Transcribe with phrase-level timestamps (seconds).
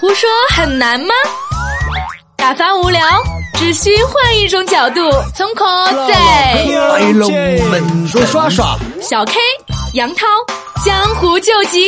[0.00, 1.08] 胡说很难吗？
[2.36, 3.00] 打发无聊，
[3.54, 5.00] 只需换一种角度，
[5.34, 5.64] 从口
[6.06, 7.32] 在来龙
[7.68, 9.32] 门说耍耍，小 K
[9.94, 10.24] 杨涛
[10.84, 11.80] 江湖救急。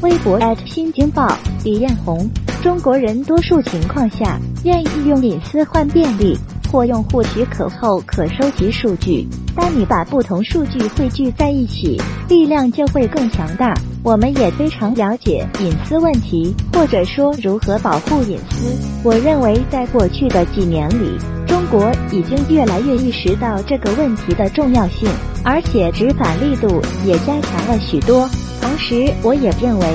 [0.00, 2.26] 微博新京报李彦宏：
[2.62, 6.38] 中国人多数情况下愿意用隐私换便利。
[6.70, 9.26] 或用户许可后可收集数据。
[9.54, 13.74] 当你把不同数据汇聚在一起，力量就会更强大。
[14.04, 18.72] 我们也非常了解隐私问题，或者说如何保护隐私。
[19.02, 25.08] 我认为在过去的几年里，中国已经越来越意识到这个问题的重要性，
[25.44, 28.28] 而且执法力度也加强了许多。
[28.62, 29.86] 同时，我也认为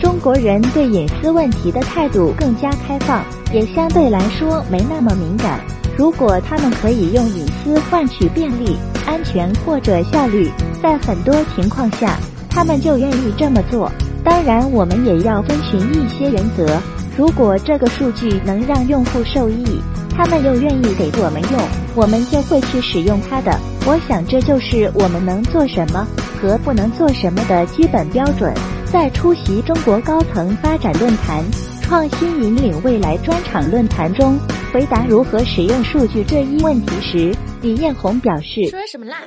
[0.00, 3.24] 中国人对隐私问题的态度更加开放，
[3.54, 5.60] 也相对来说没那么敏感。
[5.96, 10.50] 如果他们可以用隐私换取便利、安全或者效率，
[10.82, 12.16] 在很多情况下，
[12.48, 13.90] 他们就愿意这么做。
[14.24, 16.80] 当然，我们也要遵循一些原则。
[17.16, 19.80] 如果这个数据能让用户受益，
[20.16, 21.60] 他们又愿意给我们用，
[21.94, 23.58] 我们就会去使用它的。
[23.84, 26.06] 我想，这就是我们能做什么
[26.40, 28.54] 和不能做什么的基本标准。
[28.86, 31.44] 在出席中国高层发展论坛、
[31.80, 34.38] 创新引领未来专场论坛中。
[34.72, 39.18] 回答如何使用数据这一问题时，李彦宏表示：“说什么啦？”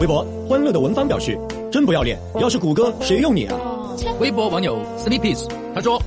[0.00, 1.38] 微博欢乐的文芳表示
[1.70, 2.18] ：“真不要脸！
[2.40, 3.56] 要是谷歌，谁用你啊？”
[4.18, 6.02] 微博网友 Sleepies 他说：“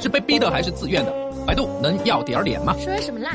[0.00, 1.12] 是被逼的还是自愿的？
[1.44, 3.32] 百度能要点脸吗？”说什么啦？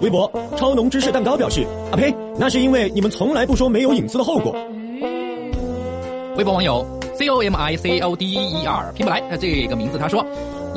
[0.00, 2.12] 微博超浓芝士蛋糕表示：“啊呸！
[2.36, 4.52] 那是因为你们从来不说没有隐私的后果。”
[6.36, 10.26] 微博网友 C O M I C O D E R 拼不来他这个名字他说。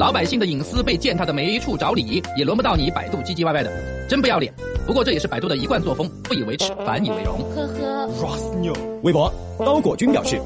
[0.01, 3.71] 老百姓的隐私被践踏的没处找理，也轮不到你百度唧唧歪歪的，
[4.09, 4.51] 真不要脸。
[4.87, 7.39] 不过这也是百度的一贯作风，不以为耻，反以为荣。
[7.55, 8.07] 呵呵。
[8.19, 10.41] Ross New 微博高果君表示，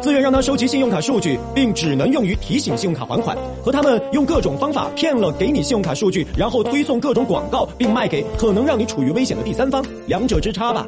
[0.00, 10.86] 自愿让他收集信用卡数据，并只能用于提醒信用卡还款，和他们用各种方法骗了给你信用卡数据，然后推送各种广告，并卖给可能让你处于危险的第三方，两者之差吧。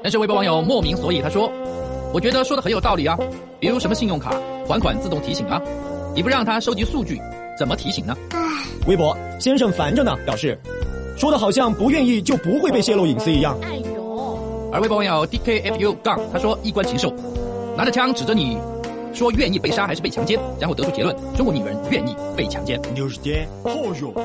[0.00, 1.50] 但是微博网友莫名所以他说，
[2.14, 3.18] 我觉得说的很有道理啊，
[3.58, 4.32] 比如什么信用卡
[4.64, 5.60] 还款自动提醒啊。
[6.14, 7.20] 你不让他收集数据，
[7.58, 8.16] 怎么提醒呢？
[8.86, 10.56] 微博先生烦着呢，表示
[11.16, 13.58] 说的好像不愿意就不会被泄露隐私一样。
[13.62, 14.70] 哎呦！
[14.72, 17.12] 而微博网友 D K F U 杠他说衣冠禽兽，
[17.76, 18.56] 拿着枪指着你，
[19.12, 22.80] 说愿意被杀还是被强奸，然后得出结论：中国女人愿意被强奸。
[22.94, 23.48] 六十天，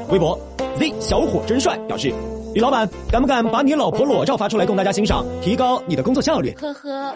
[0.09, 0.39] 微博
[0.77, 2.13] Z 小伙真帅表示，
[2.53, 6.51] 李老板敢不敢把你老婆裸照发出来供大家欣赏，提高你的工作效率？
[6.61, 7.15] 呵呵。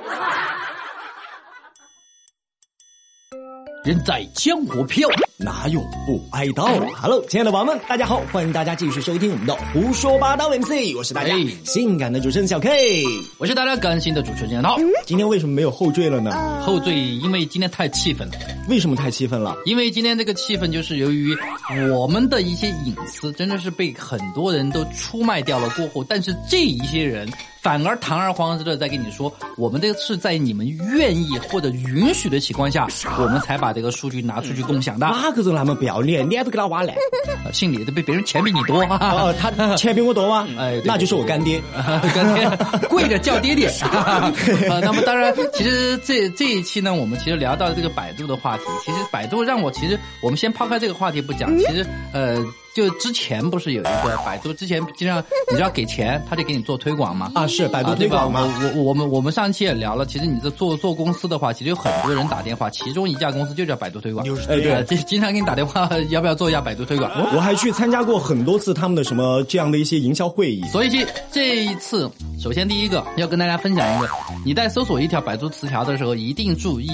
[3.83, 5.07] 人在江湖飘，
[5.39, 6.65] 哪有不挨刀
[6.99, 11.31] ？Hello，亲爱的宝宝们，大家好，欢迎大家继续收听我们的胡说八道 MC，我是大家
[11.63, 13.03] 性感的主持人小 K，
[13.37, 14.77] 我是大家更新的主持人杨涛。
[15.05, 16.63] 今天为什么没有后缀了呢？
[16.65, 18.33] 后缀因为今天太气愤了。
[18.67, 19.55] 为什么太气愤了？
[19.65, 21.37] 因为今天这个气氛就是由于
[21.93, 27.29] 我们的一些隐私真的是被很多人都出卖掉了过后，但是这一些人。
[27.59, 30.65] 反而堂而皇之的在跟你说，我们这个是在你们
[30.95, 32.87] 愿意或者允许的情况下，
[33.19, 35.05] 我们才把这个数据拿出去共享的。
[35.29, 36.95] 哪个人那么不要脸，脸都给他挖烂？
[37.51, 38.81] 姓李的比别人钱比你多。
[38.83, 40.47] 哦，他钱比我多吗？
[40.57, 41.61] 哎，那就是我干爹，
[42.13, 42.49] 干爹
[42.89, 43.69] 跪着叫爹爹。
[44.81, 52.43] 那么当然，其实这这一期呢，我们其实聊到这个百度的话题，其实百度让我其实我们先抛开这个话题不讲，其实呃。
[52.77, 55.17] 就之前不是有一个百度，之前经常
[55.49, 57.31] 你知道给钱，他就给你做推广吗？
[57.33, 58.41] 啊，是百度推广吗？
[58.61, 64.23] 我我我们我们上期也聊了，其实你这做做公司的话，其实有很多人打电话，其中一家公司就叫百度推广。
[64.47, 67.11] 哎，对，经经常给你打电话，要不要做一下百度推广？
[67.35, 70.61] 我还去参加过很多次他们的什么这样的一些营销会议。
[70.71, 72.07] 所以这这一次，
[72.39, 74.07] 首先第一个要跟大家分享一个，
[74.45, 76.91] 你在搜索一条百度词条的时候，一定注意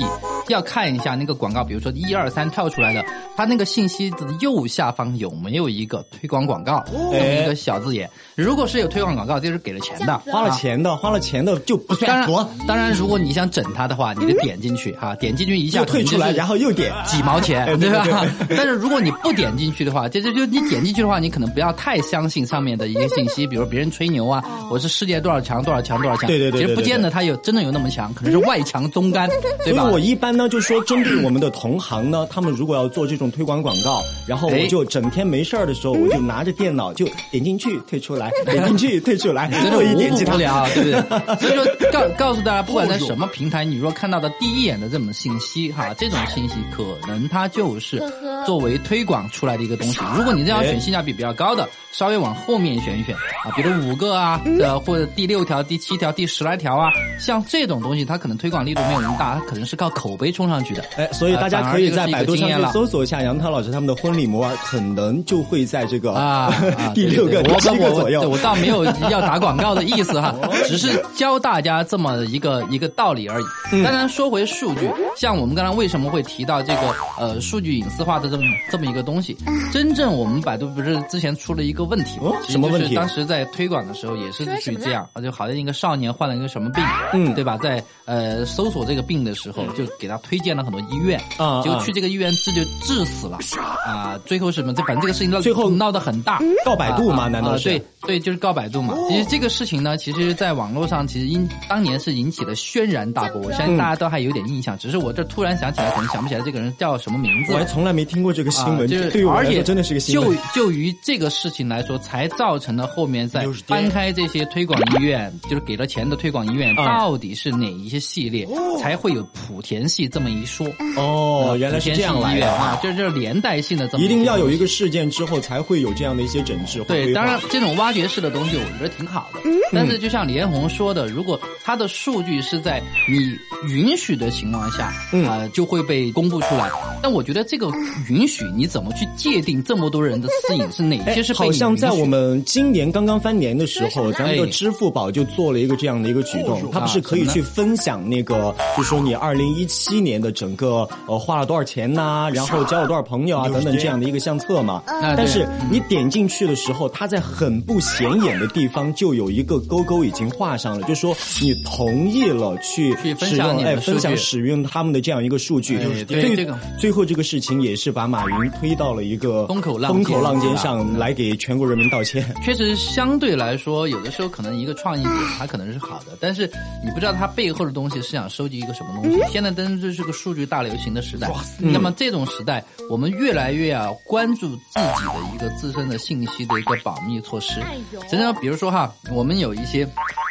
[0.48, 3.04] 要看一下那个广告，比如说一二三跳出来的，
[3.36, 6.54] 它那个信息的右下方有没有一个推广广。
[6.54, 8.08] 广告，一个小字眼。
[8.36, 12.08] 如果是有推广广告，就是给了钱的，花了钱的，花了钱的就不算。
[12.08, 18.06] 当然，当然，如果你想整它的话，你就点进去哈，点进去一下退出来，然后又点几毛钱，对吧？
[18.50, 29.28] 但是如果你不点进去的话，就就就你点进去的话，你可能不要太相信上面的一些信息，比如别人吹牛啊，我是世界多少强多少强多少强，对对对，其实不见得他有真的有那么强，可能是外强中干，
[29.66, 29.82] 对吧？
[29.82, 41.36] 所以我一般般呢，就说针对我们的同行呢，他们如果要做这种推广广告，然后我就整天没事儿的时候，我就拿着电脑就点进去退出来， 点进去退出来，真的我一无点击它不无聊，对不对？
[41.38, 48.02] 所以说告告诉大家，不管在什么平台，你若看到的第一眼的这种信息哈，这种信息可能它就是
[48.46, 50.00] 作为推广出来的一个东西。
[50.18, 56.90] 如果你这样选性价比比较高的，稍微往后面选一选啊，比如五个啊，呃或者第六条、第七条、第十来条啊，
[57.20, 60.84] 像这种东西，它可能推广力度没有那么大，它可能是靠口碑冲上去的。
[60.98, 68.30] 哎，所以大家可以在百度上去啊反而这个是一个经验了搜索一下杨涛老师他们的婚礼模板，可能就会在这个啊， 啊第六个、七个左右。
[68.30, 70.36] 我倒没有要打广告的意思哈，
[70.66, 73.46] 只是教大家这么一个一个道理而已。
[73.72, 76.82] 嗯当然，说回数据，像我们刚刚为什么会提到这个
[77.20, 79.36] 呃数据隐私化的这么这么一个东西，
[79.72, 86.84] 真正我们百度不是之前出了一个问题吗什么问题当时在推广的时候也是属于这样，啊，就好像一个少年患了一个什么病，
[87.14, 87.58] 嗯对吧？
[87.62, 93.38] 在呃搜索这个病的时候，就给他推荐了很多医院，啊结果去这个医院治就治死了
[93.86, 94.74] 啊，最后是什么？
[94.74, 96.40] 这反正这个事情闹最后闹得很大。
[96.66, 97.26] 告百度吗？
[97.26, 98.96] 啊难道对对，就是告百度嘛。
[99.10, 104.78] 其实这个事情呢，其实在网络上其实因当年是引起了轩然大波，我相信大家都还有点印象。
[104.78, 107.66] 只是我这突然想起来，可能想不起来这个人叫什么名字我还。
[107.66, 110.38] 从来没听过这个新闻，啊就是对于我而且真的是个新就闻。
[110.54, 118.48] 就就于这个事情来说，才造成了后面在翻开这些推广医院，就是给了钱的推广医院，啊到底是哪一些系列，
[118.80, 120.68] 才会有莆田系这么一说。
[120.98, 124.68] 哦，原来是这样来的啊，就是这连带性的这么一定要有一个。
[124.74, 129.40] 事件之后，才会有这样的一些整治对，当然这种挖掘式的东西，我觉得挺好的。
[129.72, 136.72] 但是就像李彦宏说的，如果他的数据是在你允许的情况下，嗯呃，就会被公布出来。
[137.04, 137.70] 但我觉得这个
[138.10, 154.82] 允许你怎么去界定这么多人的私隐是哪哎些是被好像在我们今年刚刚翻年的时候，咱们的哎支付宝就做了一个这样的一个举动，它不是可以去分享那个，就说你二零一七年的整个呃花了多少钱呐、然后交了多少朋友啊等等这样的一个相册嘛。
[154.86, 165.78] 啊但是你点进去的时候，它在很不显眼的地方就有一个勾勾已经画上了，就说你同意了去使用哎分享使用他们的这样一个数据。
[165.78, 166.58] 哎对最这个。
[166.80, 172.24] 最后这个事情也是把马云推到了一个风口浪风口浪尖尖上来给全国人民道歉。
[172.44, 176.50] 确实相对来说，有的时候可能一个创意点它可能是好的，但是
[176.84, 179.20] 你不知道它背后的东西是想收集一个什么东西。
[179.32, 187.62] 现在真的是个数据大流行的时代，那么这种时代，我们越来越要关注自己的一个自身的信息的一个保密措施。
[188.10, 189.88] 实际上，比如说哈，我们有一些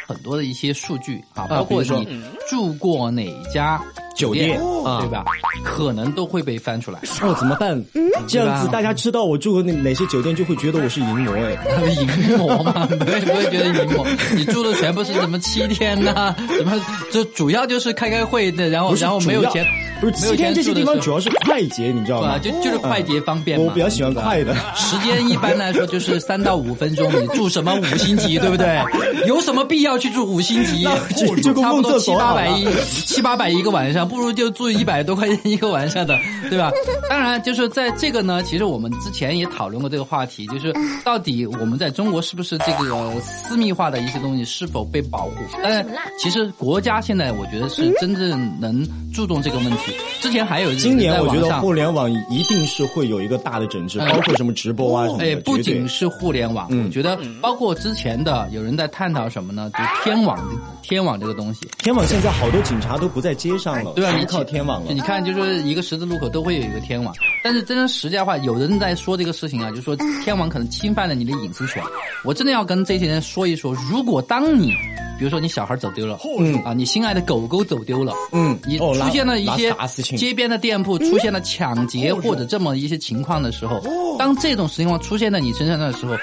[0.07, 3.81] 很多的一些数据啊，包括说你住过哪家
[4.15, 5.23] 酒店啊对吧？
[5.63, 6.99] 可能都会被翻出来。
[7.21, 7.81] 哦，怎么办？
[8.27, 11.57] 这样子大家知道我住过哪哪些酒店，就会觉得我是淫魔哎。
[11.93, 14.05] 淫魔嘛，不会不会觉得淫魔。
[14.35, 16.73] 你住的全部是什么七天呐、什么
[17.11, 19.65] 就主要就是开开会的，然后然后没有钱，
[19.99, 22.37] 不是七天这些住的地方主要是快捷，你知道吗？
[22.39, 23.65] 就就是快捷方便嘛。
[23.67, 24.53] 我比较喜欢快的。
[24.75, 28.79] 时间一般来说就是三到五分钟，你住什么五星级，对不对？
[29.27, 30.83] 有什么必要去住五星级？
[31.15, 32.67] 就就差不多七八百一
[33.05, 36.17] 七八百一个晚上，不如就住一百多块钱一个晚上的，
[36.49, 36.71] 对吧？
[37.09, 40.73] 当然，就是在这个呢，其实我们之前也讨论过这个话题，就是
[41.03, 45.35] 到底我们在中国是不是这个私密化的一些东西是否被保护？
[45.61, 45.85] 当然，
[46.19, 49.93] 其实国家现在我觉得是真正能注重这个问题。
[50.21, 55.25] 之前还有就是今年我觉得互联网一定是会有一个大的整治，嗯包括什么直播啊什么的。
[55.25, 59.69] 哎，不仅是互联网，嗯我觉得包括之前的有人在探讨什么呢？
[59.73, 60.39] 就天网，
[60.81, 64.99] 天网这个东西，天网现在好多警察都不在街上了，对啊，全你靠天网了你。
[65.01, 67.13] 看，就是一个十字路口都会有一个天网，
[67.43, 71.83] 但是真正实在话，有人在说这个事情啊，就说天网可能侵犯了你的隐私权。
[72.23, 74.71] 我真的要跟这些人说一说，如果当你，
[75.17, 79.75] 比如说你小孩走丢了，嗯啊，你心爱的狗狗走丢了，嗯你出现了一些
[80.17, 83.81] 街边的店铺出现了抢劫或者这么一些情况的时候，
[84.17, 86.15] 当这种情况出现在你身上的时候，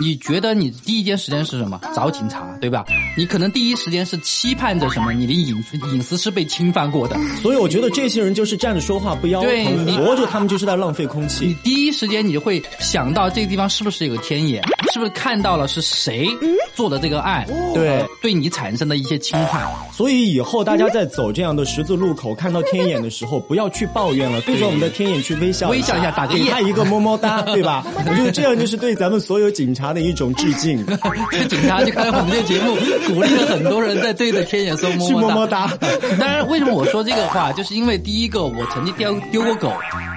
[0.00, 1.80] 你觉得你第一件时间是什么？
[1.94, 2.84] 找警察，对吧？
[3.16, 5.12] 你可能第一时间是期盼着什么？
[5.12, 7.16] 你的隐私隐私是被侵犯过的。
[7.42, 11.54] 所以我觉得这些人就是站着说话不腰疼，对你活着他们就是在浪费空气你。
[11.62, 16.28] 第一时间你就会想到这个地方是不是有个天眼，是不是看到了是谁
[16.74, 19.68] 做的这个案，对呃对你产生的一些侵犯。
[19.92, 27.84] 所以以后大家在走这样的十字路口，看到天眼的时候，不要去抱怨了，对着我们的天眼去微笑微笑一下打个给眼他一个么么哒，对吧？
[28.06, 30.84] 我觉得这样就是对咱们所有警察的一种致敬。
[31.32, 35.72] 这警察就看到我们这节目，鼓励了很多人在对着天眼说么去么么么哒。
[36.20, 39.72] 当然，为什么我说这个话，就是因为第一个，我曾经丢丢过狗，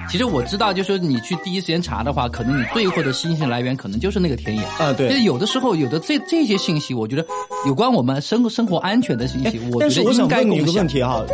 [0.08, 4.64] 其实我知道，就是说你去第一时间查的话，可能你最后的信息来源可能就是那个天眼。
[4.78, 5.08] 啊，对。
[5.08, 7.26] 就是有的时候有的这这些信息，我觉得
[7.66, 11.24] 有关我们生生活安全的信息，我但是我想觉得应该问你一个问题哈，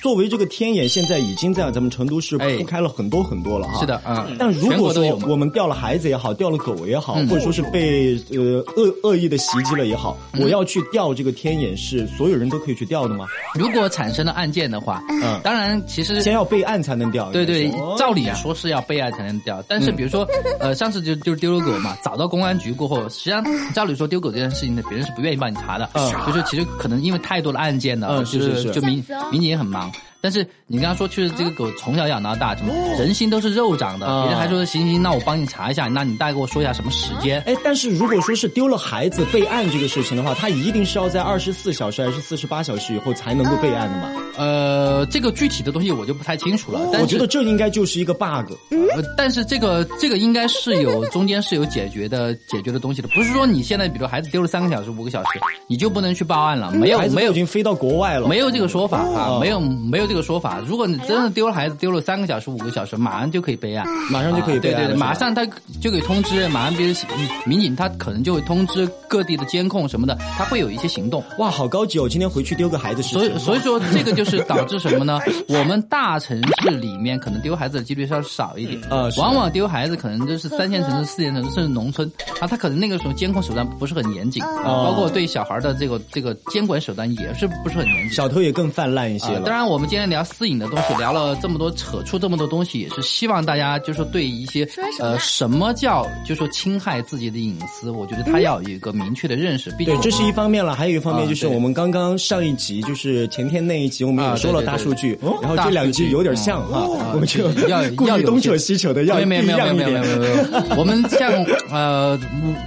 [0.00, 3.80] 作为这个天眼，现在已经在咱们成都市哎铺开了很多很多了哈。
[3.80, 13.26] 是的，嗯，但如果说我们掉了孩子也好，掉了狗也好，嗯或者说是被呃恶恶意的袭击了也好，嗯我要去调这个天眼，是所有人都可以去调的吗？
[13.54, 17.30] 如果产生了案件的话，嗯当然其实先要备案才能调。
[17.30, 20.26] 对对照理说是要备案才能调，但是比如说，
[20.60, 23.44] 呃，上次就就是丢了狗嘛，找到公安局过后，实际上
[23.74, 26.12] 照理说丢狗这件事情呢，别人是不愿意帮你查的，嗯。
[26.26, 29.90] 就是其实可能因为太多的案件了，嗯就是是是就民民警也很忙。
[30.24, 37.42] 但是你刚刚说，确实这个狗从小养到大，什么人心都是肉长的，啊别人还说行行，那我帮你查一下，那你大概给我说一下什么时间？
[37.46, 44.10] 哎，但是如果说是丢了孩子备案这个事情的话，他一定是要在二十四小时还是四十八小时以后才能够备案的嘛？
[44.38, 48.50] 呃，这个具体的东西我就不太清楚了，但我觉得这应该就是一个 bug。
[48.70, 55.38] 呃，但是这个这个应该是有中间是有解决的解决的东西的，不是说你现在比如孩子丢了三个小时、五个小时，
[55.68, 60.60] 你就不能去报案了，没有没有已经飞到国外了，没有这个说法啊哦，没有没有这个说法。
[60.66, 65.44] 如果你真的丢了孩子，丢了三个小时、五个小时，马上就可以备案，马上就可以啊对对对，备案马上他
[65.80, 66.96] 就可以通知，马上别人
[67.44, 71.22] 民警他可能就会通知各地的监控什么的，他会有一些行动。
[71.38, 72.08] 哇，好高级哦！
[72.08, 73.02] 今天回去丢个孩子。
[73.02, 75.18] 所以，所以说 这个就是导致什么呢？
[75.48, 88.12] 我们大城市里面可能丢孩子的几率稍少一点，啊是往往丢孩子可能就是三线城市、四线城市甚至农村，啊，他可能那个时候监控手段不是很严谨，啊包括对小孩的这个这个监管手段也是不是很严谨。
[88.12, 89.40] 小偷也更泛滥一些了。
[89.40, 94.68] 啊当然，我们今天聊私隐的东西，聊了这么多，扯出这么多东西，也是希望大家就是说对一些
[95.00, 99.70] 呃什么叫就是说侵害自己的隐私，我觉得他要有一个明确的认识。
[99.72, 110.34] 毕竟对，这是一方面了，还有一方面就是我们刚刚上一集，就是前天那一集，我们也啊说了大数据，哦然后这两集有点像哈，我们就要要 东扯西扯的，要没有没有没有没有没有
[110.76, 111.30] 我们像
[111.70, 112.18] 呃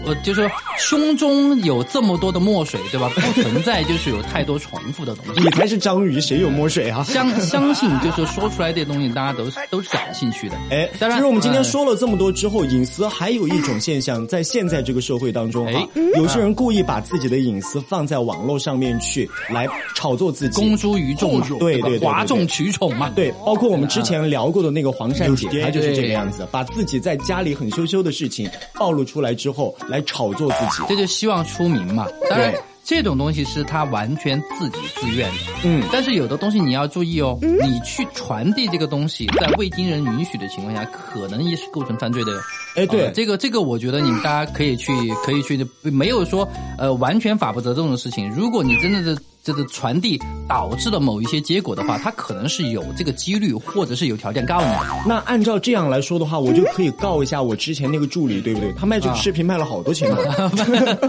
[0.06, 3.10] 呃，就是说胸中有这么多的墨水，对吧？
[3.15, 5.41] 不存在就是有太多重复的东西。
[5.41, 7.03] 你才是章鱼，谁有墨水啊？
[7.18, 10.56] 相相信就是说出来这些东西，大家都是都是感兴趣的。
[10.70, 23.10] 哎，当然其实我们今天呃说了这么多之后，隐私还有一种现象，在现在这个社会当中哈哎，有些人故意把自己的隐私放在网络上面去，来炒作自己，公诸于众，吧对对哗众取宠嘛。
[23.16, 30.84] 对，包括我们之前聊过的那个黄善姐，对她就是这个样子，把自己在家里很羞羞的事情暴露出来之后，来炒作自己。
[30.88, 32.08] 这就希望出名嘛。
[32.30, 35.38] 当然对，这种东西是他完全自己自愿的。
[35.65, 42.38] 嗯但是有的东西你要注意哦，你去传递这个东西，在未经人允许的情况下，可能也是构成犯罪的哟。
[42.77, 44.94] 哎，对呃，这个这个，我觉得你们大家可以去
[45.25, 48.29] 可以去，没有说呃完全法不责众的事情。
[48.29, 54.80] 如果你真的是这个传递导致了某一些结果的话，他可能是有这个几率，或者是有条件告你的。
[55.06, 58.74] 那按照这样来说的话，我就可以告一下我之前那个助理，对不对？
[58.77, 60.51] 他卖这个视频卖了好多钱啊，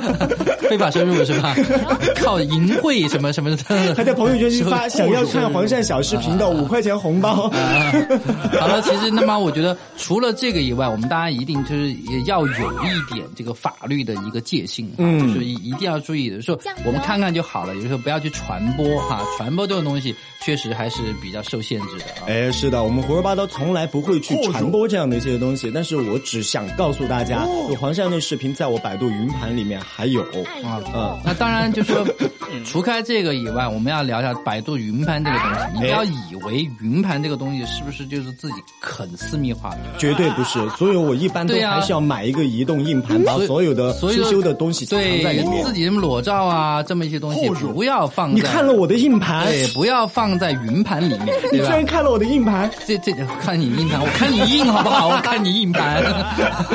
[0.71, 1.57] 非法收入是吧？
[2.23, 3.57] 靠淫秽什么什么的，
[3.97, 7.49] 还在朋友圈去发想要看黄鳝小视频的五块钱红包。
[7.51, 7.93] 啊，
[8.61, 12.53] 好了，其实那么我觉得除了这个以外，我们大家一定就是也要有
[12.83, 16.41] 一点这个法律的一个戒心，嗯就是一一定要注意的。
[16.41, 22.27] 说我们看看就好了，有时候不要去传播哈，传播这种东西确实还是比较受限制的啊。
[22.27, 30.23] 哎，是的，我们胡说八道从来不会去传播这样的一些东西，但是我只想告诉大家，有黄鳝那视频在我百度云盘里面还有。
[30.63, 32.07] 啊，嗯那当然就是说，
[32.67, 35.59] 除开这个以外，我们要聊一下百度云盘这个东西。
[35.75, 39.79] 你不要以为云盘这个东西是不是就是自己很私密化的？
[39.99, 45.73] 绝对不是，所以我一般都还是要买一个移动硬盘，把所有的所以羞羞的东西藏对在里面自。
[45.79, 48.35] 己什么裸照啊，这么一些东西不要放在。
[48.35, 51.87] 你看了我的硬盘，对，不要放在云盘里面， 你居然？
[51.87, 55.07] 看了我的硬盘，这这看你硬盘，我看你硬好不好？
[55.15, 56.03] 我看你硬盘。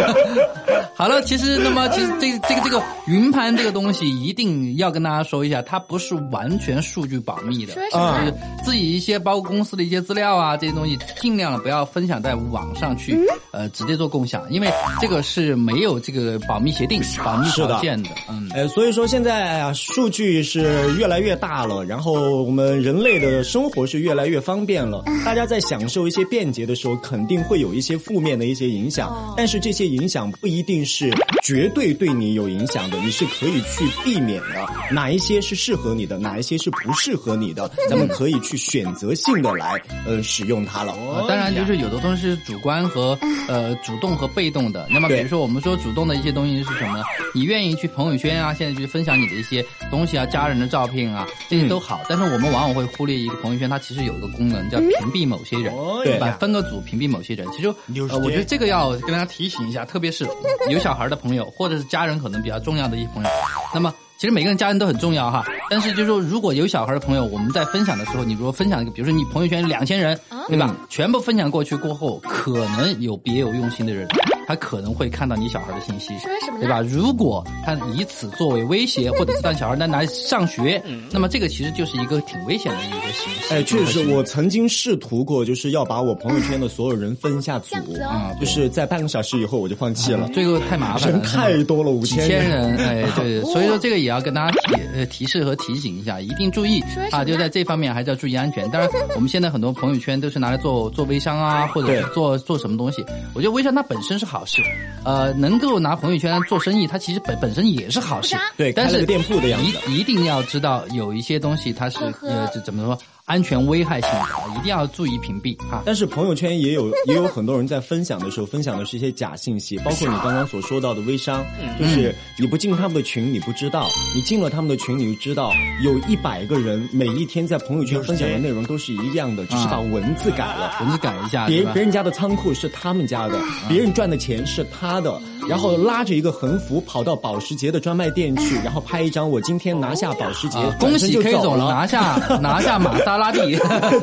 [0.95, 8.33] 好了，其实那么其实这个这个这个云盘这个东西一定要跟大家说一下，它不是完全数据保密的，么就是
[8.63, 13.19] 自己一些包括公司的一些资料啊这些东西，尽量不要分享在网上去，
[13.51, 18.49] 呃，直接做共享，因为这个是没有这个保密协定、保密的条件的，嗯。
[18.53, 25.03] 呃，所以说现在啊，数据是越来越大了，然后我们人类的生活是越来越方便了。
[25.25, 31.11] 大家在享受一些便捷的时候，肯定会有一些负面的一些影响，但是这些影响不一定是
[31.43, 34.67] 绝对对你有影响的，你是可以去避免的。
[34.91, 40.93] 哪一些是适合你的，哪一些是不适合你的，咱们可以去选择性的来呃使用它了。
[40.93, 43.17] 呃当然，就是有的东西是主观和
[43.47, 44.87] 呃主动和被动的。
[44.89, 47.03] 那么，比如说我们说主动的一些东西是什么呢？
[47.33, 52.01] 你愿意去朋友圈啊，现在去分享你的一些东西啊，家人的照片啊，这些都好。
[52.07, 56.37] 但是我们往往会忽略一个朋友圈，它其实有一个功能叫屏蔽某些人，对吧？
[56.39, 57.47] 分个组屏蔽某些人。
[57.51, 57.67] 其实
[58.09, 60.27] 呃，我觉得这个要跟大家提醒一下，特别是
[60.69, 63.29] 有小孩的朋友，或者是家人可能比较重要的一些朋友。
[63.73, 70.17] 那么其实每个人家人都很重要哈，但是就是说，如果有小孩的朋友，我们在分享的时候，你如果分享一个，比如说你朋友圈两千人，
[70.47, 70.73] 对吧？
[70.87, 74.07] 全部分享过去过后，可能有别有用心的人，
[74.47, 76.81] 他可能会看到你小孩的信息，说什么对吧？
[76.81, 80.81] 如果他以此作为威胁，或者是让小孩拿来上学，
[81.11, 83.53] 那么这个其实就是一个挺危险的一个形式。
[83.53, 90.29] 哎，确实，我曾经试图过，就是要把我朋友圈的所有人分一下组啊，就是在半个小时以后我就放弃了。
[90.33, 96.81] 这个太麻烦了，人太多了，五千千人，哎，对， 所以说这个也要跟大家提呃提示和提醒一下，一定注意
[97.11, 98.69] 啊，就在这方面还是要注意安全。
[98.71, 103.05] 当然，我们现在很多朋友圈都是拿来做做微商啊，或者是做做什么东西。
[103.33, 104.63] 我觉得微商它本身是好事，
[105.05, 108.35] 呃，能够拿朋友圈做生意，它其实本本身也是好事。
[108.57, 109.77] 对但是店铺的样子。
[109.87, 115.81] 一一定要知道有一些东西它是呃这怎么说安全危害性的，一定要注意屏蔽哈。
[115.85, 121.45] 但是朋友圈也有 也有很多人在分享的时候，分享的是一些假信息，包括你刚刚所说到的微商，
[121.79, 130.73] 就是你不进他们的群，你不知道；你进了他们的群，你就知道有一百个人每一天在朋友圈分享的内容都是一样的，只是把文字改了。
[130.81, 133.39] 文字改一下，别别人家的仓库是他们家的，
[133.69, 141.65] 别人赚的钱是他的，然后拉着一个横幅跑到保时捷的专卖店去， 然后拍一张我今天拿下保时捷啊，，恭喜 K 走了。
[141.65, 143.39] 总拿下 拿下玛莎拉蒂。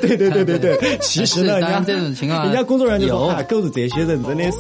[0.01, 4.59] 对对对对 对，其实呢，人家是当然这种情况人家工作人员就说：“有哎，狗子这些人真的是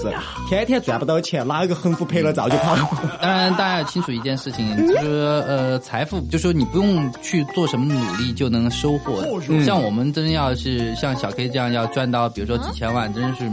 [0.48, 2.76] 天天赚不到钱，拿一个横幅拍了照就跑。
[3.20, 5.06] 当然，大家要清楚一件事情，就是
[5.46, 9.64] 呃，财富，就说你不用去做什么努力就能收获的。
[9.64, 13.50] 像我们真要是像小 K 这样要赚到，比如说几千万，真是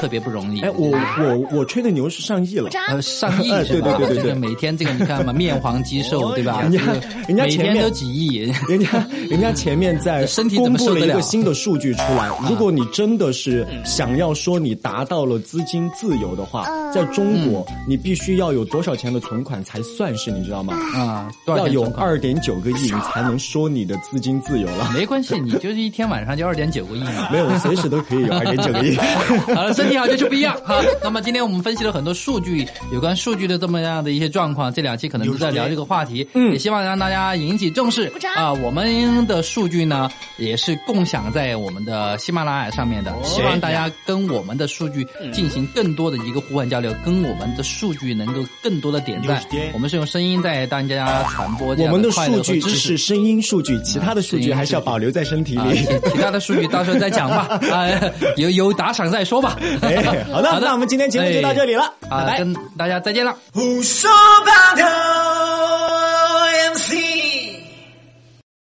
[0.00, 0.60] 特别不容易。
[0.60, 3.94] 哎，我我我吹的牛是上亿了，呃，上亿哎是吧？
[3.98, 6.60] 对对对对对每天这个你看嘛，面黄肌瘦，对吧？
[6.62, 6.80] 人家
[7.28, 8.36] 人家前面每天都几亿。
[8.68, 20.74] 人家人家前面在 身体怎公布了一个新的数据出来，如果你真的是想要说你达到了资金自由的话，在中国你必须要有多少钱的存款才算是，你知道吗？
[20.94, 24.90] 啊，要有二点九个亿，你才能说你的资金自由了。
[24.94, 27.28] 没关系，你就是一天晚上就二点九个亿嘛。
[27.30, 28.96] 没有，随时都可以有二点九个亿。
[29.54, 30.80] 好了，身体好就是不一样哈。
[31.02, 32.55] 那么今天我们分析了很多数据，
[32.92, 38.52] 有关数据的这么样的一些状况，这两期可能都在聊这个话题，嗯，也希望让大家引起重视掌啊。
[38.52, 40.08] 我们的数据呢，
[40.38, 49.42] 也是共享在我们的喜马拉雅上面的，希望大家跟我们的数据进行更多的一个互换交流，跟我们的数据能够更多的点赞。
[49.72, 55.78] 我们是用声音在大家传播这样我们的快乐和数据知识只是声音数据，其他的数据还是要保留在身体啊，里。
[55.78, 57.88] 其其他的数据到时候再讲吧，啊，
[58.36, 59.58] 有有打赏再说吧。
[59.82, 62.45] 哎，好的， 好的那我们今天节目就到这里了，啊，拜拜。
[62.76, 63.36] 大家再见了。
[63.52, 64.10] 胡说
[64.44, 65.35] 八道。